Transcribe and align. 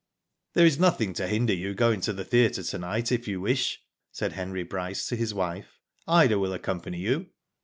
There 0.53 0.65
is 0.65 0.79
nothing 0.79 1.13
to 1.13 1.27
hinder 1.27 1.53
you 1.53 1.75
going 1.75 2.01
to 2.01 2.11
the 2.11 2.25
theatre 2.25 2.63
to 2.63 2.77
night 2.79 3.11
if 3.11 3.27
you 3.27 3.39
wish," 3.39 3.83
said 4.11 4.33
Henry 4.33 4.63
Bryce 4.63 5.05
to 5.09 5.15
his 5.15 5.31
wife." 5.31 5.79
Ida 6.07 6.39
will 6.39 6.53
accompany 6.53 6.97
you." 6.97 7.27